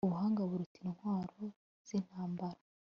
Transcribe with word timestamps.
ubuhanga 0.07 0.41
buruta 0.49 0.77
intwaro 0.85 1.43
z'intambara 1.87 2.59